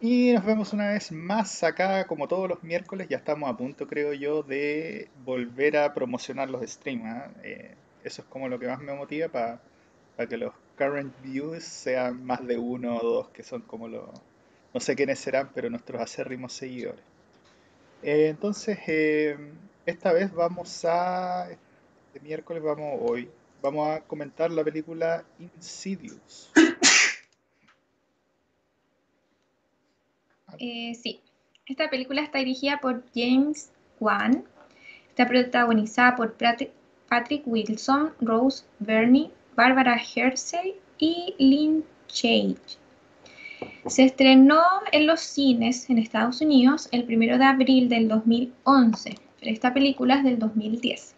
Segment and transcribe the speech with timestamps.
[0.00, 3.06] Y nos vemos una vez más acá, como todos los miércoles.
[3.08, 7.04] Ya estamos a punto, creo yo, de volver a promocionar los streams.
[7.06, 7.30] ¿ah?
[7.44, 12.24] Eh, eso es como lo que más me motiva para que los current views sean
[12.24, 14.08] más de uno o dos, que son como los.
[14.74, 17.04] No sé quiénes serán, pero nuestros acérrimos seguidores.
[18.02, 19.38] Eh, entonces, eh,
[19.86, 21.48] esta vez vamos a.
[21.50, 23.30] Este miércoles vamos hoy.
[23.62, 26.52] Vamos a comentar la película Insidious.
[30.58, 31.20] Eh, sí,
[31.66, 34.44] esta película está dirigida por James Wan,
[35.08, 36.36] está protagonizada por
[37.08, 42.78] Patrick Wilson, Rose Burney, Barbara Hersey y Lynn Chage.
[43.86, 49.52] Se estrenó en los cines en Estados Unidos el 1 de abril del 2011, pero
[49.52, 51.14] esta película es del 2010.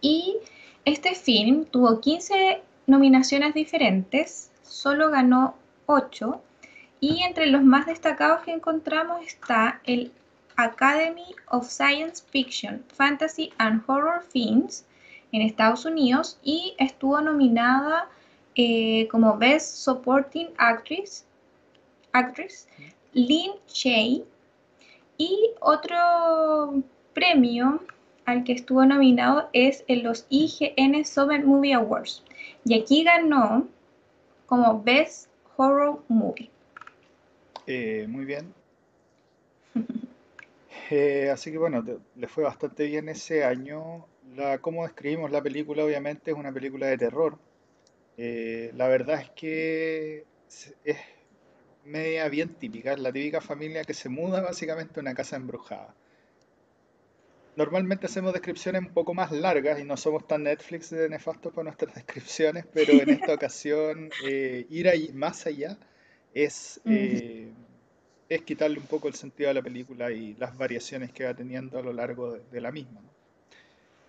[0.00, 0.36] Y
[0.84, 5.54] este film tuvo 15 nominaciones diferentes, solo ganó
[5.86, 6.42] 8
[7.00, 10.12] y entre los más destacados que encontramos está el
[10.56, 14.86] Academy of Science Fiction, Fantasy and Horror Films
[15.32, 18.08] en Estados Unidos y estuvo nominada
[18.54, 21.26] eh, como Best Supporting Actress,
[22.12, 22.66] actress
[23.12, 24.24] Lynn Shay
[25.18, 27.82] y otro premio
[28.24, 32.22] al que estuvo nominado es en los IGN Summer Movie Awards
[32.64, 33.68] y aquí ganó
[34.46, 36.50] como Best Horror Movie.
[37.66, 38.54] Eh, muy bien.
[40.88, 44.06] Eh, así que bueno, le fue bastante bien ese año.
[44.36, 45.84] La, ¿Cómo describimos la película?
[45.84, 47.36] Obviamente es una película de terror.
[48.16, 50.24] Eh, la verdad es que
[50.84, 50.96] es
[51.84, 55.92] media bien típica, la típica familia que se muda básicamente a una casa embrujada.
[57.56, 61.64] Normalmente hacemos descripciones un poco más largas y no somos tan Netflix de nefastos con
[61.64, 65.76] nuestras descripciones, pero en esta ocasión ir ahí más allá
[66.36, 67.48] es, eh,
[68.28, 71.78] es quitarle un poco el sentido a la película y las variaciones que va teniendo
[71.78, 73.00] a lo largo de, la misma.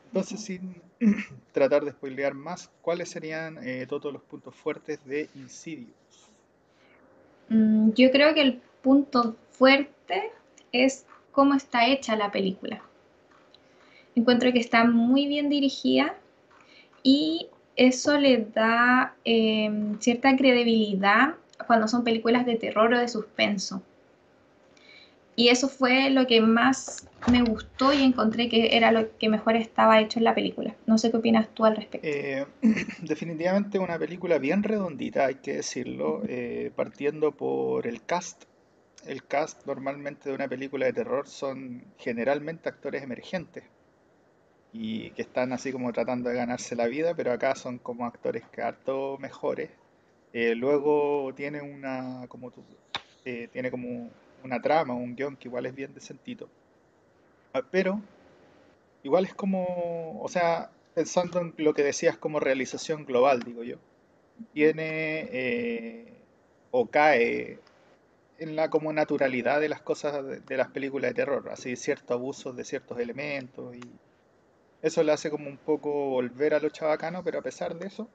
[0.07, 0.81] Entonces, sin
[1.53, 6.29] tratar de spoilear más, ¿cuáles serían eh, todos los puntos fuertes de Insidious?
[7.47, 10.31] Mm, yo creo que el punto fuerte
[10.73, 12.81] es cómo está hecha la película.
[14.15, 16.17] Encuentro que está muy bien dirigida
[17.03, 21.35] y eso le da em, cierta credibilidad
[21.67, 23.83] cuando son películas de terror o de suspenso.
[25.35, 29.55] Y eso fue lo que más me gustó y encontré que era lo que mejor
[29.55, 30.73] estaba hecho en la película.
[30.87, 32.07] No sé qué opinas tú al respecto.
[32.07, 32.43] Eh,
[33.03, 38.45] definitivamente una película bien redondita, hay que decirlo, eh, partiendo por el cast.
[39.05, 43.63] El cast normalmente de una película de terror son generalmente actores emergentes
[44.73, 48.43] y que están así como tratando de ganarse la vida, pero acá son como actores
[48.51, 49.69] que harto mejores
[50.39, 52.53] eh, luego tiene una, como
[53.25, 54.11] eh, tiene como
[54.43, 56.47] una trama, un guion que igual es bien decentito.
[57.53, 57.99] Ah, pero
[59.01, 63.77] igual es como, o sea, pensando en lo que decías como realización global, digo yo,
[64.53, 66.13] tiene eh,
[66.69, 67.57] o cae
[68.37, 72.55] en la como naturalidad de las cosas de, las películas de terror, así ciertos abusos
[72.55, 73.81] de ciertos elementos y
[74.83, 78.07] eso le hace como un poco volver a lo chabacano, pero a pesar de eso,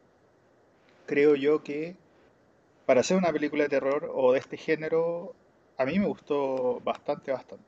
[1.06, 1.96] creo yo que
[2.86, 5.34] para hacer una película de terror o de este género,
[5.76, 7.64] a mí me gustó bastante, bastante.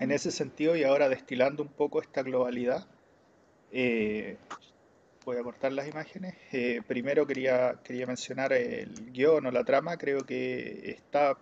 [0.00, 2.86] En ese sentido, y ahora destilando un poco esta globalidad,
[3.72, 4.36] eh,
[5.24, 6.34] voy a cortar las imágenes.
[6.52, 11.38] Eh, primero quería, quería mencionar el guion o la trama, creo que está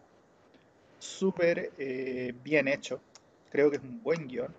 [0.99, 3.00] súper eh, bien hecho.
[3.50, 4.55] Creo que es un buen guion.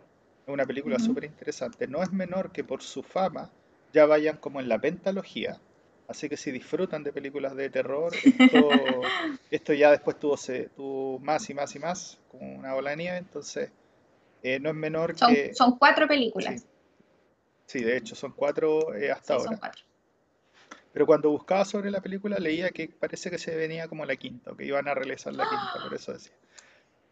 [0.45, 1.87] Es una película súper interesante.
[1.87, 3.49] No es menor que por su fama
[3.93, 5.59] ya vayan como en la pentalogía
[6.07, 8.13] Así que si disfrutan de películas de terror,
[9.51, 13.71] esto, ya después tuvo, más y más y más, como una bola de nieve, entonces
[14.41, 15.53] eh, no es menor que...
[15.53, 16.65] Son cuatro películas.
[17.65, 19.59] Sí, de hecho, son cuatro eh, hasta ahora.
[20.93, 24.51] Pero cuando buscaba sobre la película leía que parece que se venía como la quinta,
[24.51, 26.33] o que iban a realizar la quinta, por eso decía.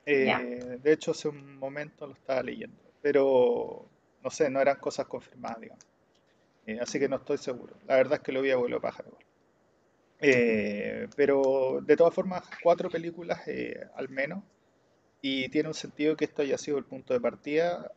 [0.08, 3.90] Eh, de hecho, hace un momento lo estaba leyendo, pero
[4.24, 5.84] no sé, no eran cosas confirmadas, digamos.
[6.66, 7.78] Eh, así que no estoy seguro.
[7.88, 9.18] La verdad es que lo vi a vuelo pájaro.
[10.20, 14.44] Eh, pero de todas formas, cuatro películas eh, al menos.
[15.22, 17.92] Y tiene un sentido que esto haya sido el punto de partida.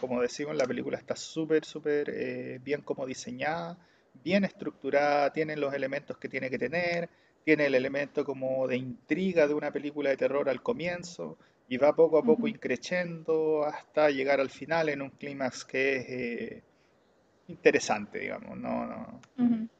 [0.00, 3.78] como decimos, la película está súper, súper bien como diseñada,
[4.22, 7.10] bien estructurada, tiene los elementos que tiene que tener,
[7.44, 11.38] tiene el elemento como de intriga de una película de terror al comienzo
[11.68, 16.62] y va poco a poco increciendo hasta llegar al final en un clímax que es
[17.48, 18.56] interesante, digamos.
[18.56, 19.20] No, no.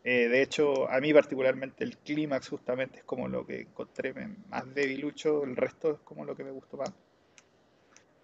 [0.05, 4.13] Eh, de hecho, a mí particularmente el clímax justamente es como lo que encontré
[4.49, 6.93] más debilucho, el resto es como lo que me gustó más.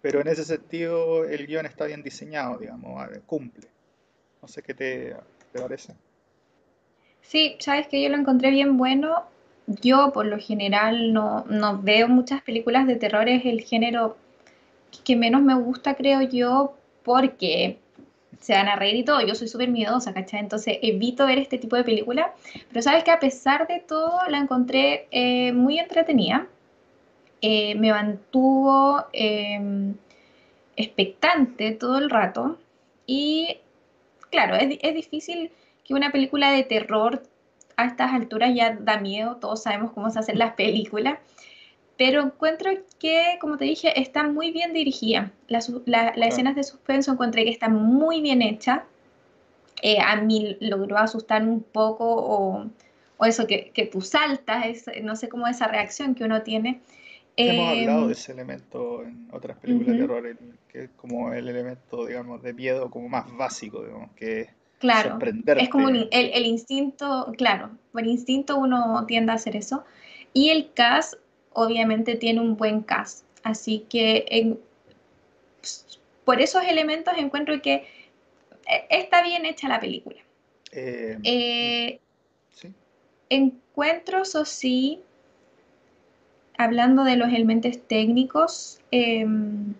[0.01, 3.67] Pero en ese sentido el guion está bien diseñado, digamos, cumple.
[4.41, 5.15] No sé qué te,
[5.51, 5.93] te parece.
[7.21, 9.23] Sí, sabes que yo lo encontré bien bueno.
[9.67, 14.17] Yo por lo general no, no veo muchas películas de terror, es el género
[15.05, 17.77] que menos me gusta, creo yo, porque
[18.41, 19.21] se van a reír y todo.
[19.21, 20.39] Yo soy súper miedosa, ¿cachai?
[20.39, 22.33] Entonces evito ver este tipo de película.
[22.69, 26.47] Pero sabes que a pesar de todo la encontré eh, muy entretenida.
[27.41, 29.95] Eh, me mantuvo em,
[30.75, 32.57] expectante todo el rato.
[33.05, 33.57] Y
[34.31, 35.51] claro, es, es difícil
[35.83, 37.23] que una película de terror
[37.77, 39.37] a estas alturas ya da miedo.
[39.37, 41.19] Todos sabemos cómo se hacen las películas
[42.01, 45.31] pero encuentro que, como te dije, está muy bien dirigida.
[45.47, 45.71] Las,
[46.15, 48.81] escenas de suspenso encontré que están muy bien hechas.
[49.83, 52.65] Eh, a mí logró asustar un poco o,
[53.17, 56.81] o eso, que, que, tú saltas, no sé cómo esa reacción que uno tiene.
[57.35, 60.37] Hemos hablado de ese elemento en otras películas de terror,
[60.69, 64.49] que es como el elemento, digamos, de miedo como más básico, digamos, que
[64.79, 65.19] Claro,
[65.55, 69.83] es como el, el, instinto, claro, por instinto uno tiende a hacer eso.
[70.33, 71.20] Y el cast
[71.53, 73.25] obviamente tiene un buen cast.
[73.43, 74.57] Así que
[76.25, 77.73] por esos elementos encuentro que
[78.67, 80.17] eh, está bien hecha la película.
[80.71, 81.99] Eh, eh,
[82.51, 82.73] ¿sí?
[83.29, 85.01] Encuentros, o sí,
[86.57, 89.73] hablando de los elementos técnicos, em,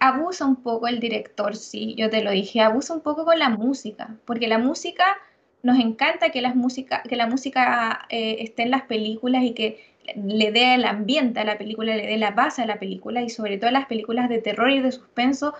[0.00, 3.48] abusa un poco el director, sí, yo te lo dije, abusa un poco con la
[3.48, 5.16] música, porque la música,
[5.62, 10.52] nos encanta que, las música, que la música esté en las películas y que le
[10.52, 13.58] dé el ambiente a la película, le dé la base a la película y sobre
[13.58, 15.54] todo las películas de terror y de suspenso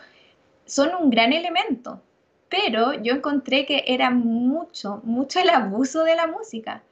[0.67, 2.02] son un gran elemento.
[2.49, 6.82] Pero yo encontré que era mucho, mucho el abuso de la música.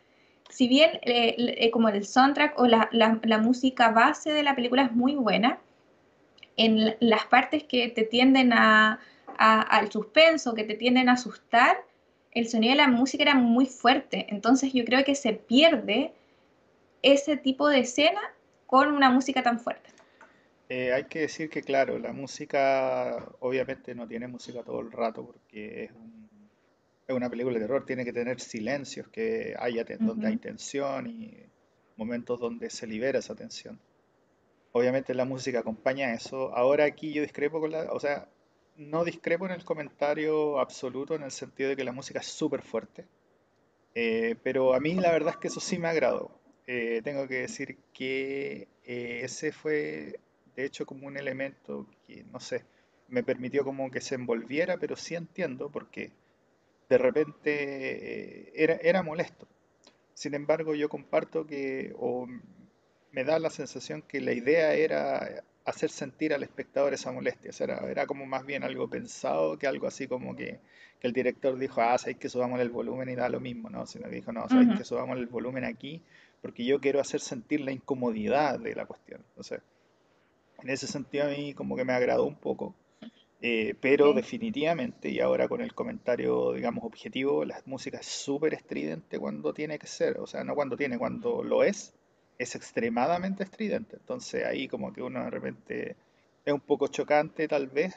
[0.49, 4.93] Si bien eh, eh, como el soundtrack o la, música base de la película es
[4.93, 5.59] muy buena,
[6.57, 9.01] en las partes que te tienden a,
[9.39, 11.79] al suspenso, que te tienden a asustar,
[12.33, 14.27] el sonido de la música era muy fuerte.
[14.29, 16.13] Entonces yo creo que se pierde
[17.03, 18.21] ese tipo de escena
[18.67, 19.91] con una música tan fuerte.
[20.69, 25.27] Eh, hay que decir que, claro, la música obviamente no tiene música todo el rato
[25.27, 25.91] porque es,
[27.15, 31.37] una película de terror, tiene que tener silencios que haya donde hay tensión y
[31.97, 33.79] momentos donde se libera esa tensión.
[34.73, 36.57] Obviamente la música acompaña eso.
[36.57, 38.29] Ahora aquí yo discrepo con la, o sea,
[38.77, 42.63] no discrepo en el comentario absoluto en el sentido de que la música es súper
[42.63, 43.05] fuerte,
[43.95, 46.42] eh, pero a mí la verdad es que eso sí me agradó.
[46.67, 50.21] Eh, tengo que decir que eh, ese fue,
[50.55, 52.65] de hecho, como un elemento que, no sé,
[53.09, 56.13] me permitió como que se envolviera, pero sí entiendo porque
[56.89, 59.49] de repente eh, era, era molesto.
[60.15, 62.29] Sin embargo, yo comparto que, o
[63.11, 67.51] me da la sensación que la idea era hacer sentir al espectador esa molestia.
[67.51, 70.61] O sea, era, era, como más bien algo pensado que algo así como que,
[71.01, 73.87] que el director dijo, ah, sabéis que subamos el volumen y da lo mismo, ¿no?
[73.87, 76.03] Sino que dijo, no, sabéis que subamos el volumen aquí
[76.43, 79.25] porque yo quiero hacer sentir la incomodidad de la cuestión.
[79.29, 79.61] Entonces,
[80.63, 82.75] en ese sentido a mí como que me agradó un poco,
[83.41, 89.19] eh, pero definitivamente, y ahora con el comentario, digamos, objetivo, la música es súper estridente
[89.19, 91.95] cuando tiene que ser, o sea, no cuando tiene, cuando lo es,
[92.39, 93.97] es extremadamente estridente.
[93.97, 95.97] Entonces ahí como que uno de repente
[96.45, 97.95] es un poco chocante tal vez,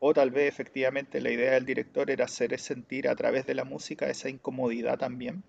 [0.00, 3.64] o tal vez efectivamente la idea del director era hacer sentir a través de la
[3.64, 5.42] música esa incomodidad también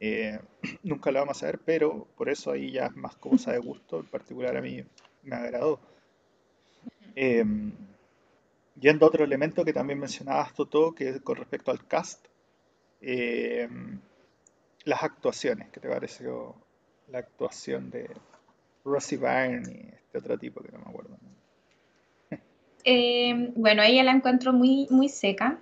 [0.00, 0.38] eh,
[0.82, 4.00] nunca lo vamos a ver, pero por eso ahí ya es más cosa de gusto,
[4.00, 4.84] en particular a mí
[5.22, 5.80] me agradó.
[7.14, 7.72] Em,
[8.78, 12.26] yendo a otro elemento que también mencionabas, Toto, que es con respecto al cast,
[13.00, 14.00] em,
[14.84, 16.54] las actuaciones, ¿qué te pareció
[17.08, 18.10] la actuación de
[18.84, 21.16] Rosie Byrne y este otro tipo que no me acuerdo?
[22.84, 25.58] Em, bueno, ella la encuentro muy, muy seca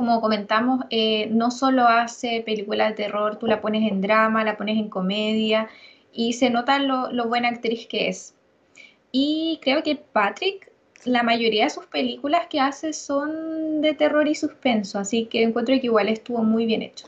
[0.00, 4.56] como comentamos, eh, no solo hace películas de terror, tú la pones en drama, la
[4.56, 5.68] pones en comedia
[6.10, 8.34] y se nota lo, buena actriz que es.
[9.12, 10.72] Y creo que Patrick,
[11.04, 15.74] la mayoría de sus películas que hace son de terror y suspenso, así que encuentro
[15.78, 17.06] que igual estuvo muy bien hecho.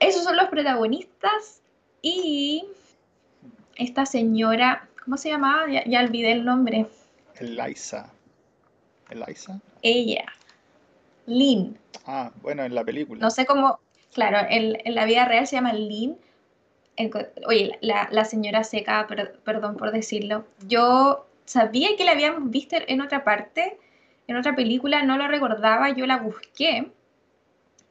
[0.00, 1.60] Esos son los protagonistas
[2.00, 2.64] y
[3.76, 5.70] esta señora, ¿cómo se llamaba?
[5.70, 6.86] Ya, ya olvidé el nombre.
[7.38, 8.10] Eliza.
[9.10, 9.60] Eliza.
[9.82, 10.24] Ella.
[11.26, 11.78] Lynn.
[12.06, 13.20] Ah, bueno, en la película.
[13.20, 13.80] No sé cómo,
[14.12, 16.18] claro, en, la vida real se llama Lynn.
[17.46, 19.06] oye, la, señora seca,
[19.44, 20.46] perdón por decirlo.
[20.66, 23.78] Yo sabía que la habíamos visto en otra parte,
[24.26, 26.90] en otra película, no lo recordaba, yo la busqué.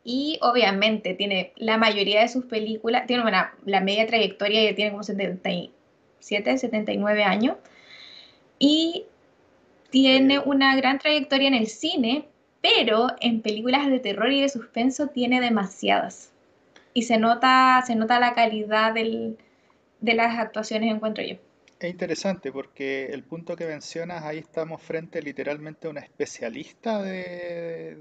[0.05, 4.91] Y obviamente tiene la mayoría de sus películas, tiene una, la media trayectoria ya tiene
[4.91, 7.57] como 77, 79 años.
[8.59, 9.05] Y
[9.89, 12.27] tiene una gran trayectoria en el cine,
[12.63, 16.31] pero en películas de terror y de suspenso tiene demasiadas.
[16.93, 19.37] Y se nota, se nota la calidad del,
[19.99, 21.35] de las actuaciones, encuentro yo.
[21.77, 27.97] Es interesante porque el punto que mencionas, ahí estamos frente literalmente a una especialista de,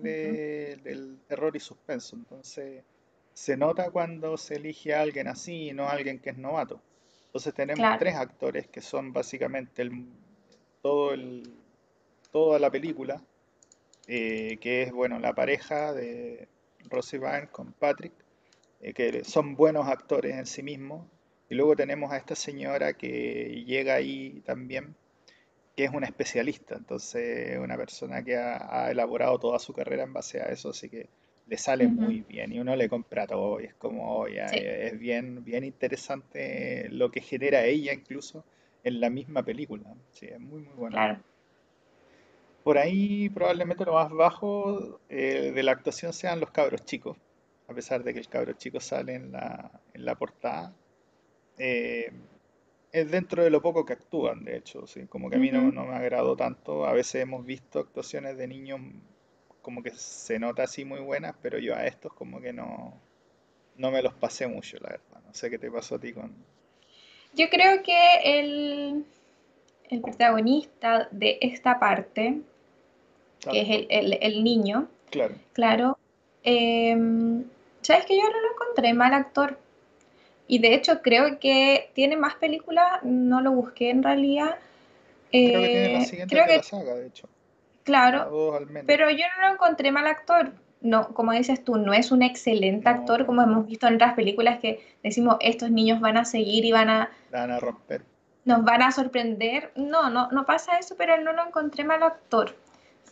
[0.84, 2.14] del terror y suspenso.
[2.14, 2.84] Entonces,
[3.34, 6.80] se nota cuando se elige a alguien así y no a alguien que es novato.
[7.26, 10.06] Entonces tenemos tres actores que son básicamente el,
[10.82, 11.52] todo el,
[12.30, 13.20] toda la película,
[14.06, 16.48] eh, que es bueno la pareja de
[16.90, 18.12] Rosie Byrne con Patrick,
[18.80, 21.06] eh, que son buenos actores en sí mismos,
[21.48, 24.94] y luego tenemos a esta señora que llega ahí también,
[25.76, 30.40] que es una especialista, entonces una persona que ha, elaborado toda su carrera en base
[30.40, 31.08] a eso, así que
[31.46, 35.64] le sale muy bien y uno le compra todo y es como, es bien, bien
[35.64, 38.44] interesante lo que genera ella incluso
[38.84, 39.94] en la misma película.
[40.12, 40.94] Sí, es muy, muy bueno.
[40.94, 41.20] Claro.
[42.62, 47.16] Por ahí probablemente lo más bajo eh, de la actuación sean los cabros chicos,
[47.68, 50.72] a pesar de que el cabro chico sale en la, en la portada.
[51.58, 52.12] Eh,
[52.92, 55.06] es dentro de lo poco que actúan, de hecho, ¿sí?
[55.06, 56.84] como que a mí no, me agradó tanto.
[56.84, 58.80] A veces hemos visto actuaciones de niños
[59.62, 63.00] como que se nota así muy buenas, pero yo a estos como que no,
[63.76, 65.22] no me los pasé mucho, la verdad.
[65.26, 66.34] No sé qué te pasó a ti con...
[67.34, 69.06] Yo creo que el,
[69.88, 72.42] el protagonista de esta parte,
[73.50, 75.98] que es el, niño, claro, claro
[76.42, 77.44] em,
[77.82, 79.58] ¿sabes que yo no lo encontré mal actor?
[80.46, 84.56] Y de hecho creo que tiene más películas, no lo busqué en realidad.
[85.30, 87.28] creo que tiene la eh, siguiente de la saga, de hecho.
[87.84, 90.52] Claro, pero yo no lo encontré mal actor.
[90.80, 94.58] No, como dices tú, no es un excelente actor como hemos visto en otras películas
[94.58, 97.10] que decimos estos niños van a seguir y van a...
[97.30, 98.02] Van a romper.
[98.44, 99.70] Nos van a sorprender.
[99.76, 102.56] No, no, no pasa eso, pero no lo encontré mal actor.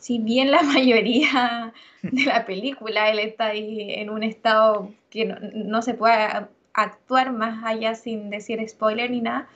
[0.01, 5.37] Si bien la mayoría de la película él está ahí en un estado que no,
[5.55, 6.27] no se puede
[6.73, 9.49] actuar más allá sin decir spoiler ni nada.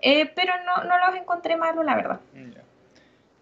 [0.00, 2.20] Eh, pero no, no, los encontré malos, la verdad.
[2.34, 2.50] Mm,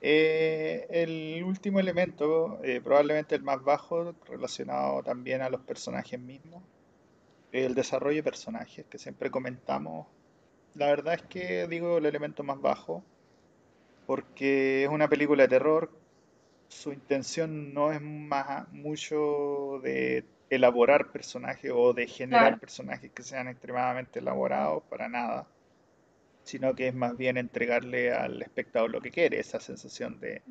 [0.00, 6.62] eh, el último elemento, eh, probablemente el más bajo, relacionado también a los personajes mismos,
[7.52, 10.06] el desarrollo de personajes que siempre comentamos.
[10.74, 13.04] La verdad es que digo el elemento más bajo,
[14.06, 15.90] porque es una película de terror.
[16.72, 23.48] Su intención no es más mucho de elaborar personajes o de generar personajes que sean
[23.48, 25.46] extremadamente elaborados para nada,
[26.42, 30.42] sino que es más bien entregarle al espectador lo que quiere, esa sensación de,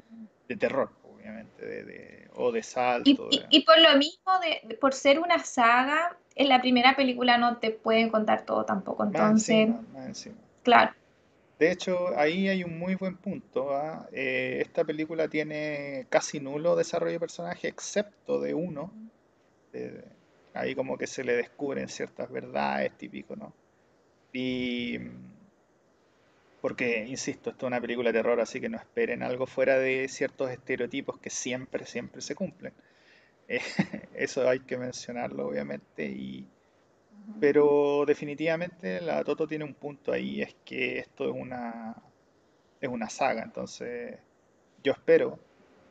[0.57, 3.27] terror, obviamente, de, o de salto.
[3.49, 7.71] Y, por lo mismo, de, por ser una saga, en la primera película no te
[7.71, 9.69] pueden contar todo tampoco, entonces...
[10.63, 10.93] Claro.
[11.61, 13.69] De hecho, ahí hay un muy buen punto.
[13.75, 14.09] ¿ah?
[14.11, 18.91] Eh, esta película tiene casi nulo desarrollo de personaje, excepto de uno,
[20.55, 23.53] ahí como que se le descubren ciertas verdades típico, ¿no?
[24.33, 24.97] Y
[26.61, 30.07] porque, insisto, esto es una película de terror, así que no esperen algo fuera de
[30.07, 32.73] ciertos estereotipos que siempre, siempre se cumplen.
[34.15, 36.47] eso hay que mencionarlo, obviamente, y,
[37.39, 41.95] pero definitivamente la Toto tiene un punto ahí, es que esto es una,
[42.79, 44.17] es una saga, entonces
[44.83, 45.39] yo espero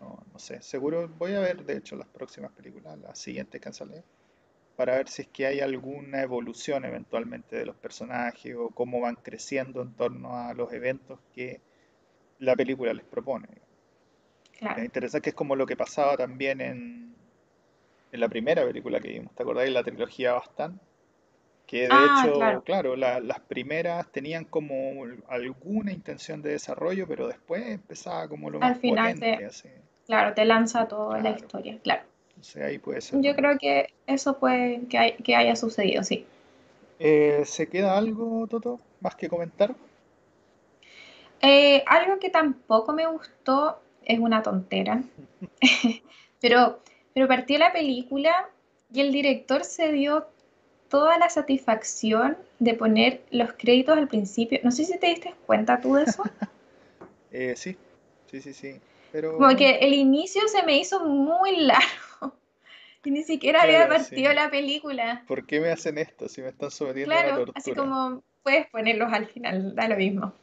[0.00, 4.02] no, sé, seguro voy a ver, de hecho, las próximas películas, las siguientes que salido,
[4.76, 9.16] para ver si es que hay alguna evolución eventualmente de los personajes o cómo van
[9.16, 11.60] creciendo en torno a los eventos que
[12.38, 13.48] la película les propone.
[14.58, 14.78] Claro.
[14.78, 17.14] Me interesa que es como lo que pasaba también en,
[18.10, 19.70] en la primera película que vimos, ¿te acordáis?
[19.70, 20.80] La trilogía Bastan.
[21.70, 27.64] Que de ah, hecho, claro, las primeras tenían como alguna intención de desarrollo, pero después
[27.64, 29.48] empezaba como lo más Al final potente,
[30.04, 32.02] Claro, te lanza toda la historia, claro.
[32.60, 33.20] ahí puede ser.
[33.20, 36.26] Yo creo que eso puede que, que haya sucedido, sí.
[36.98, 39.72] Eh, ¿Se queda algo, Toto, más que comentar?
[41.40, 45.04] Eh, algo que tampoco me gustó es una tontera,
[46.40, 46.80] pero,
[47.14, 48.48] pero partió la película
[48.92, 50.26] y el director se dio
[50.90, 54.60] toda la satisfacción de poner los créditos al principio.
[54.62, 56.22] No sé si te diste cuenta tú de eso.
[57.32, 57.76] Eh, sí,
[58.30, 58.80] sí, sí, sí.
[59.22, 61.80] Como que el inicio se me hizo muy largo.
[63.02, 65.24] Y ni siquiera había partido la película.
[65.26, 67.52] ¿Por qué me hacen esto si me están sometiendo a la tortura?
[67.56, 70.34] Así como puedes ponerlos al final, da lo mismo.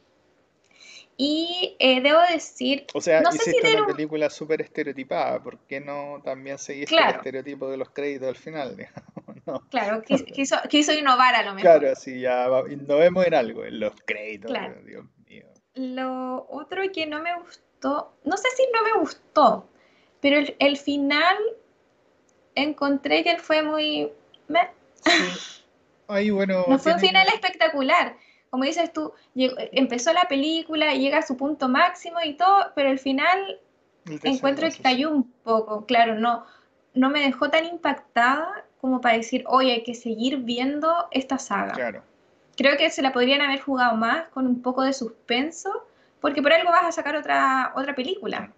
[1.16, 3.96] Y eh, debo decir, O sea, no sé si hiciste una un...
[3.96, 8.36] película súper estereotipada, ¿por qué no también seguiste el Claro, estereotipo de los créditos al
[8.36, 9.17] final, digamos?
[9.70, 11.62] Claro, quis- quiso, quiso innovar a lo mejor.
[11.78, 14.74] Claro, así ya innovemos en algo, en los créditos, Claro.
[14.82, 15.44] Dios mío.
[15.74, 19.68] Lo otro que no me gustó, no sé si no me gustó,
[20.20, 21.36] pero el, el final
[22.54, 24.10] encontré que él fue muy...
[24.48, 24.70] meh.
[25.04, 25.60] Sí,
[26.08, 28.16] ahí bueno, No fue un final espectacular.
[28.50, 32.90] Como dices tú, llegó- empezó la película, llega a su punto máximo y todo, pero
[32.90, 33.60] el final
[34.22, 34.82] encuentro que sí.
[34.82, 35.84] cayó un poco.
[35.86, 36.44] Claro, no,
[36.94, 41.74] no me dejó tan impactada como para decir, oye, hay que seguir viendo esta saga.
[41.74, 42.02] Claro.
[42.56, 45.86] Creo que se la podrían haber jugado más con un poco de suspenso,
[46.20, 48.52] porque por algo vas a sacar otra, otra película.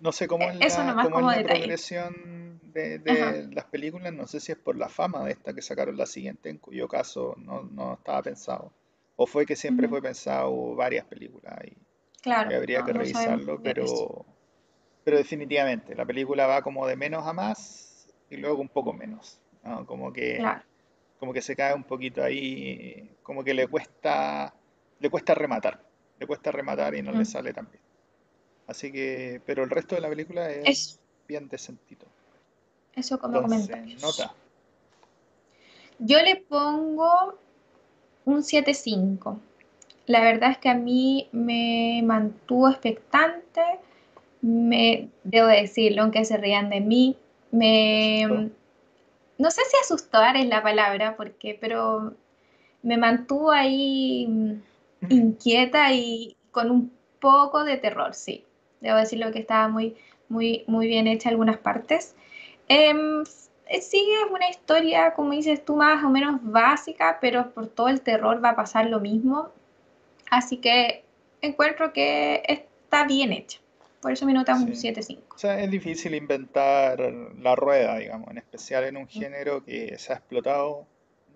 [0.00, 1.60] No sé cómo Eh, es Eso la, nomás cómo es como la detalle.
[1.60, 5.62] progresión de, de las películas, no sé si es por la fama de esta que
[5.62, 8.72] sacaron la siguiente, en cuyo caso no, no estaba pensado.
[9.16, 9.94] O fue que siempre Ujú.
[9.96, 11.74] fue pensado varias películas y, y
[12.22, 13.62] Claro, habría no, que no revisarlo, eso.
[13.62, 14.24] pero,
[15.04, 17.81] pero definitivamente la película va como de menos a más
[18.32, 19.86] y luego un poco menos, ¿no?
[19.86, 20.62] Como que, Claro.
[21.18, 24.54] como que se cae un poquito ahí, como que le cuesta,
[24.98, 25.80] le cuesta rematar,
[26.18, 27.24] le cuesta rematar y no le Mm.
[27.26, 27.82] sale tan bien.
[28.66, 32.06] Así que, pero el resto de la película es Eso, bien decentito.
[32.94, 34.32] eso como Entonces, nota.
[35.98, 37.34] Yo le pongo
[38.24, 39.38] un 7.5.
[40.06, 43.62] La verdad es que a mí me mantuvo expectante,
[44.40, 47.16] me, debo decirlo, aunque se rían de mí.
[47.52, 48.50] Me,
[49.38, 52.14] no sé si asustar es la palabra, porque, pero
[52.82, 54.60] me mantuvo ahí mm,
[55.10, 58.44] inquieta y con un poco de terror, sí.
[58.80, 59.96] Debo decirlo que estaba muy,
[60.28, 62.16] muy, muy bien hecha algunas partes.
[62.68, 63.22] Em,
[63.66, 67.88] eh, sí, es una historia, como dices tú, más o menos básica, pero por todo
[67.88, 69.50] el terror va a pasar lo mismo.
[70.30, 71.04] Así que
[71.40, 73.61] encuentro que está bien hecha.
[74.02, 74.88] Por eso mi nota es un Sí.
[74.92, 75.36] 7.5.
[75.36, 76.98] O sea, es difícil inventar
[77.38, 80.86] la rueda, digamos, en especial en un género que se ha explotado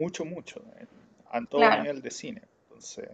[0.00, 0.88] mucho, mucho, en-
[1.30, 1.82] a todo Claro.
[1.84, 2.42] nivel de cine.
[2.64, 3.08] Entonces,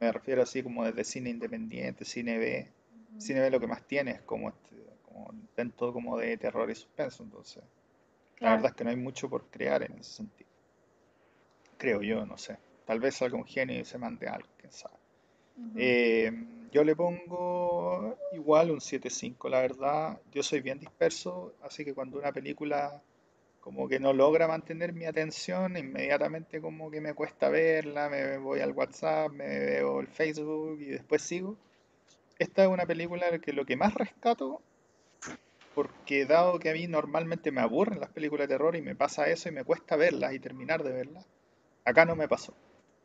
[0.00, 2.72] me refiero así como desde cine independiente, cine B.
[3.18, 6.74] Cine B lo que más tiene es como, este, como intento como de terror y
[6.76, 7.24] suspenso.
[7.24, 7.62] Entonces,
[8.38, 8.66] la verdad Claro.
[8.68, 10.48] es que no hay mucho por crear en ese sentido.
[11.76, 12.56] Creo yo, no sé.
[12.86, 14.94] Tal vez salga un genio y se mande algo, quién sabe.
[15.76, 16.30] Eh,
[16.70, 20.20] yo le pongo igual un 7.5, la verdad.
[20.32, 23.02] Yo soy bien disperso, así que cuando una película
[23.60, 28.60] como que no logra mantener mi atención, inmediatamente como que me cuesta verla, me voy
[28.60, 31.56] al WhatsApp, me veo el Facebook y después sigo.
[32.38, 34.62] Esta es una película que lo que más rescato,
[35.74, 39.28] porque dado que a mí normalmente me aburren las películas de terror y me pasa
[39.28, 41.26] eso y me cuesta verlas y terminar de verlas,
[41.84, 42.54] acá no me pasó.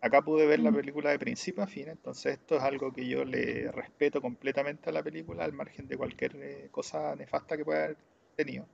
[0.04, 3.08] Acá pude ver la Mm, película de principio a fin, entonces esto es algo que
[3.08, 7.64] yo le respeto completamente a la película, al margen de cualquier eh, cosa nefasta que
[7.64, 7.98] pueda haber
[8.36, 8.68] tenido.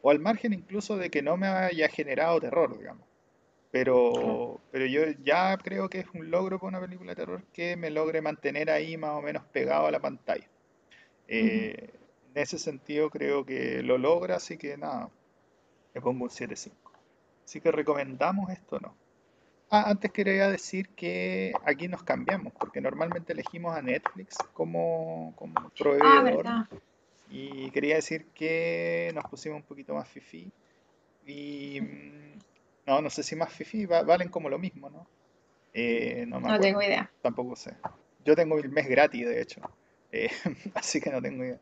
[0.00, 3.08] O al margen incluso de que no me haya generado terror, digamos.
[4.12, 4.42] Claro.
[4.42, 7.76] Pero, pero yo ya creo que es un logro para una película de terror que
[7.76, 10.48] me logre mantener ahí más o menos pegado a la pantalla.
[11.28, 12.00] Eh,
[12.34, 15.10] en ese sentido creo que lo logra, así que nada,
[15.94, 16.92] le pongo un 7.5.
[17.44, 18.96] Así que recomendamos esto, ¿no?
[19.68, 25.54] Ah, antes quería decir que aquí nos cambiamos, porque normalmente elegimos a Netflix como, como
[25.58, 26.66] Ah, proveedor verdad.
[27.28, 30.52] y quería decir que nos pusimos un poquito más fifi
[31.24, 32.38] y mm,
[32.86, 35.08] no, no sé si más fifi, va- valen como lo mismo, ¿no?
[35.72, 37.10] Eh, no me No tengo idea.
[37.20, 37.74] tampoco sé.
[38.24, 39.60] Yo tengo el mes gratis, de hecho,
[40.12, 40.30] eh,
[40.74, 41.60] así que no tengo idea.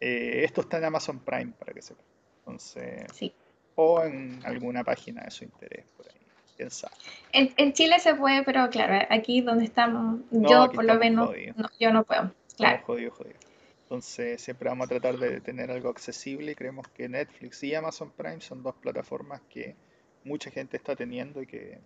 [0.00, 2.04] Eh, esto está en Amazon Prime, para que sepan.
[2.40, 3.34] Entonces, Sí.
[3.74, 6.17] o en alguna página de su interés por ahí,
[6.58, 6.92] quién sabe.
[7.32, 11.30] En, en Chile se puede, pero claro, aquí donde estamos, No, yo por lo menos,
[11.56, 12.32] no, yo no puedo.
[12.56, 12.82] Claro.
[12.84, 13.38] jodidos, jodidos.
[13.84, 18.10] Entonces siempre vamos a tratar de tener algo accesible y creemos que Netflix y Amazon
[18.10, 19.76] Prime son dos plataformas que
[20.24, 21.78] mucha gente está teniendo y que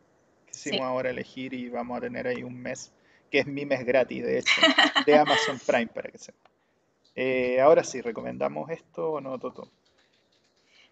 [0.50, 0.82] quisimos Sí.
[0.84, 2.92] ahora elegir y vamos a tener ahí un mes,
[3.30, 4.60] que es mi mes gratis, de hecho,
[5.06, 6.50] de Amazon Prime para que sepan.
[7.14, 9.70] Eh, ahora sí, ¿recomendamos esto o no, Toto?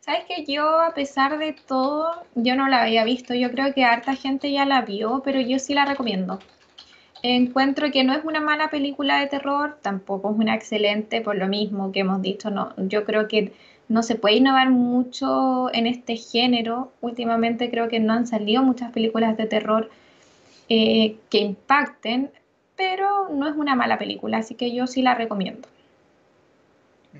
[0.01, 3.35] Sabes que yo, a pesar de todo, yo no la había visto.
[3.35, 6.39] Yo creo que harta gente ya la vio, pero yo sí la recomiendo.
[7.23, 11.49] Encuentro que no es una mala película de terror, tampoco es una excelente, por lo
[11.49, 12.73] mismo que hemos dicho, no.
[12.79, 13.53] Yo creo que
[13.89, 16.93] no se puede innovar mucho en este género.
[17.03, 19.91] Últimamente creo que no han salido muchas películas de terror
[20.71, 22.31] eh, que impacten,
[22.75, 25.69] pero no es una mala película, así que yo sí la recomiendo.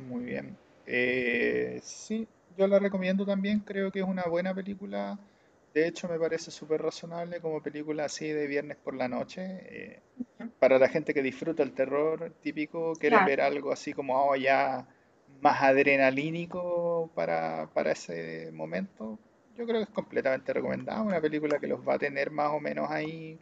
[0.09, 0.57] Muy bien.
[0.87, 2.27] Eh, sí,
[2.61, 5.19] yo la recomiendo también, creo que es una buena película.
[5.75, 9.43] De hecho, me parece súper razonable como película así de viernes por la noche.
[9.43, 10.03] Eh,
[10.59, 13.27] para la gente que disfruta el terror típico, quiere Claro.
[13.27, 14.87] ver algo así como oh, ya
[15.41, 19.19] más adrenalínico para, para ese momento,
[19.57, 21.07] yo creo que es completamente recomendable.
[21.09, 23.39] Una película que los va a tener más o menos ahí,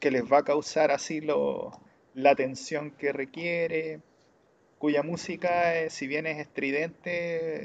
[0.00, 1.72] que les va a causar así lo,
[2.14, 4.00] la tensión que requiere,
[4.82, 7.10] cuya música, eh, si bien es estridente,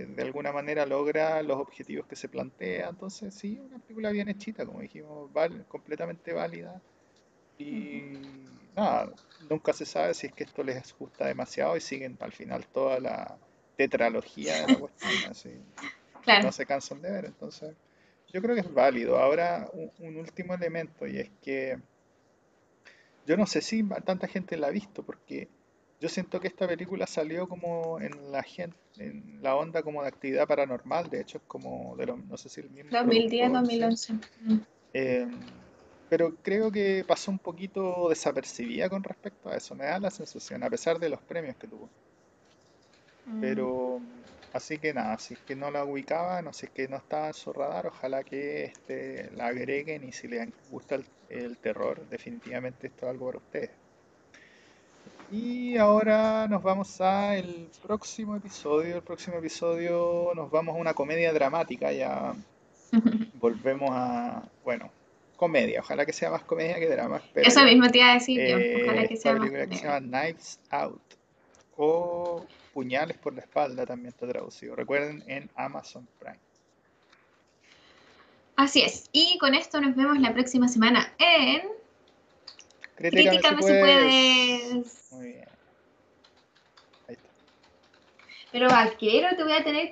[0.07, 2.89] de alguna manera logra los objetivos que se plantea.
[2.89, 6.81] Entonces, sí, una película bien hechita, como dijimos, val- completamente válida.
[7.57, 8.01] Y
[8.75, 12.67] nada, nunca se sabe si es que esto les gusta demasiado y siguen al final
[12.67, 13.39] toda la
[13.77, 15.51] tetralogía de la cuestión, así
[16.21, 16.43] Claro.
[16.43, 17.25] no se cansan de ver.
[17.25, 17.75] Entonces,
[18.29, 19.17] yo creo que es válido.
[19.19, 21.77] Ahora, un, un último elemento, y es que
[23.25, 25.49] yo no sé si tanta gente la ha visto, porque
[25.99, 30.09] yo siento que esta película salió como en la gente, en la onda como de
[30.09, 33.97] actividad paranormal, de hecho es como de los, no sé si el mismo 2010, productor,
[33.97, 34.13] sí.
[34.13, 34.13] 2011.
[34.41, 34.59] Mm.
[34.93, 35.27] Eh,
[36.09, 40.63] pero creo que pasó un poquito desapercibida con respecto a eso, me da la sensación,
[40.63, 41.89] a pesar de los premios que tuvo.
[43.25, 43.41] Mm.
[43.41, 43.99] Pero,
[44.53, 47.27] así que nada, si es que no la ubicaban o si es que no estaba
[47.27, 52.07] en su radar, ojalá que este, la agreguen y si les gusta el, el terror,
[52.07, 53.86] definitivamente esto es algo para ustedes.
[55.31, 58.95] Y ahora nos vamos a el próximo episodio.
[58.97, 62.33] El próximo episodio nos vamos a una comedia dramática, ya
[63.33, 64.89] volvemos a, bueno,
[65.35, 68.37] comedia, ojalá que sea más comedia que drama, espero Eso mismo te iba a decir
[68.39, 68.57] yo.
[68.57, 69.99] Eh, Ojalá que sea más película que se comedia.
[69.99, 71.01] llama Knives Out
[71.75, 74.75] o Puñales por la espalda también está traducido.
[74.75, 76.39] Recuerden en Amazon Prime.
[78.55, 79.09] Así es.
[79.11, 81.61] Y con esto nos vemos la próxima semana en
[82.97, 83.79] Críticame si Críticame si puedes.
[83.79, 85.11] puedes.
[85.11, 85.47] Muy bien.
[87.07, 87.29] Ahí está.
[88.51, 89.85] Pero vaquero, te voy a tener